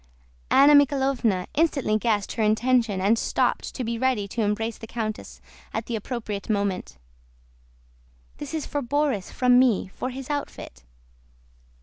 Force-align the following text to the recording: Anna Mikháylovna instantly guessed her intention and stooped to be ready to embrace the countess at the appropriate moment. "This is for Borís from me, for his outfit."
Anna 0.49 0.73
Mikháylovna 0.73 1.45
instantly 1.53 1.95
guessed 1.99 2.31
her 2.31 2.41
intention 2.41 2.99
and 2.99 3.19
stooped 3.19 3.75
to 3.75 3.83
be 3.83 3.99
ready 3.99 4.27
to 4.29 4.41
embrace 4.41 4.79
the 4.79 4.87
countess 4.87 5.41
at 5.75 5.85
the 5.85 5.95
appropriate 5.95 6.49
moment. 6.49 6.97
"This 8.37 8.55
is 8.55 8.65
for 8.65 8.81
Borís 8.81 9.31
from 9.31 9.59
me, 9.59 9.89
for 9.89 10.09
his 10.09 10.31
outfit." 10.31 10.83